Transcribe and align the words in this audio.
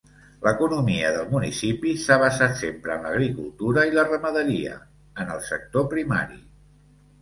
L'economia 0.45 1.11
del 1.15 1.27
municipi 1.33 1.93
s'ha 2.05 2.17
basat 2.25 2.57
sempre 2.63 2.95
en 2.97 3.07
l'agricultura 3.09 3.87
i 3.93 3.97
la 4.01 4.09
ramaderia, 4.11 4.83
en 5.25 5.35
el 5.39 5.49
sector 5.55 5.91
primari. 5.97 6.47